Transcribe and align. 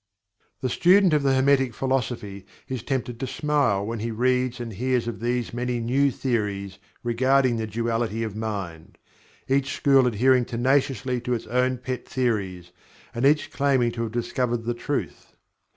The 0.61 0.69
student 0.69 1.13
of 1.13 1.21
the 1.21 1.35
Hermetic 1.35 1.75
Philosophy 1.75 2.47
is 2.67 2.81
tempted 2.81 3.19
to 3.19 3.27
smile 3.27 3.85
when 3.85 3.99
he 3.99 4.09
reads 4.09 4.59
and 4.59 4.73
hears 4.73 5.07
of 5.07 5.19
these 5.19 5.53
many 5.53 5.79
"new 5.79 6.09
theories" 6.09 6.79
regarding 7.03 7.57
the 7.57 7.67
duality 7.67 8.23
of 8.23 8.35
mind, 8.35 8.97
each 9.47 9.75
school 9.75 10.07
adhering 10.07 10.45
tenaciously 10.45 11.21
to 11.21 11.35
its 11.35 11.45
own 11.45 11.77
pet 11.77 12.07
theories, 12.09 12.71
and 13.13 13.27
each 13.27 13.51
claiming 13.51 13.91
to 13.91 14.01
have 14.01 14.11
"discovered 14.11 14.63
the 14.63 14.73
truth." 14.73 15.33